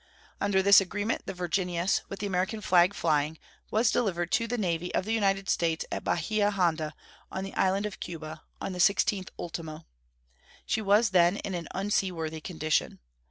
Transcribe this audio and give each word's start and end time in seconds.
Under 0.39 0.63
this 0.63 0.81
agreement 0.81 1.27
the 1.27 1.33
Virginius, 1.35 2.01
with 2.09 2.17
the 2.17 2.25
American 2.25 2.59
flag 2.59 2.95
flying, 2.95 3.37
was 3.69 3.91
delivered 3.91 4.31
to 4.31 4.47
the 4.47 4.57
Navy 4.57 4.91
of 4.95 5.05
the 5.05 5.13
United 5.13 5.47
States 5.47 5.85
at 5.91 6.03
Bahia 6.03 6.49
Honda, 6.49 6.95
in 7.35 7.43
the 7.43 7.53
island 7.53 7.85
of 7.85 7.99
Cuba, 7.99 8.41
on 8.59 8.71
the 8.73 8.79
16th 8.79 9.29
ultimo. 9.37 9.85
She 10.65 10.81
was 10.81 11.11
then 11.11 11.37
in 11.37 11.53
an 11.53 11.67
unseaworthy 11.75 12.41
condition. 12.41 12.97